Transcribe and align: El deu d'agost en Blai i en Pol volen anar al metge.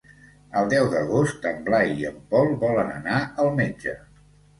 El 0.59 0.69
deu 0.69 0.85
d'agost 0.93 1.45
en 1.49 1.59
Blai 1.67 1.93
i 2.03 2.07
en 2.11 2.17
Pol 2.31 2.49
volen 2.63 2.89
anar 2.95 3.19
al 3.45 3.53
metge. 3.61 3.95